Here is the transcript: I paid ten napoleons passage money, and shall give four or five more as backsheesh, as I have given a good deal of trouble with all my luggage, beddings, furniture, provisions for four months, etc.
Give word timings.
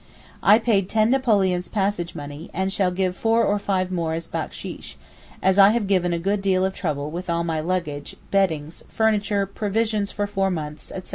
I 0.41 0.57
paid 0.57 0.89
ten 0.89 1.11
napoleons 1.11 1.67
passage 1.67 2.15
money, 2.15 2.49
and 2.55 2.73
shall 2.73 2.89
give 2.89 3.15
four 3.15 3.43
or 3.45 3.59
five 3.59 3.91
more 3.91 4.13
as 4.13 4.27
backsheesh, 4.27 4.95
as 5.43 5.59
I 5.59 5.69
have 5.73 5.85
given 5.85 6.11
a 6.11 6.17
good 6.17 6.41
deal 6.41 6.65
of 6.65 6.73
trouble 6.73 7.11
with 7.11 7.29
all 7.29 7.43
my 7.43 7.59
luggage, 7.59 8.15
beddings, 8.31 8.81
furniture, 8.89 9.45
provisions 9.45 10.11
for 10.11 10.25
four 10.25 10.49
months, 10.49 10.91
etc. 10.91 11.09